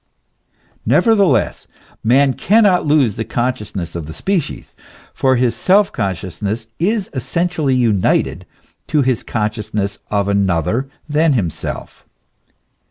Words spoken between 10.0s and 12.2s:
of another than himself.